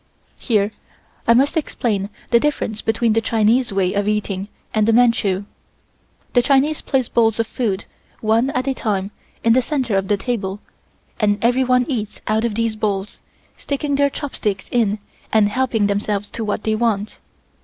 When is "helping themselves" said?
15.49-16.31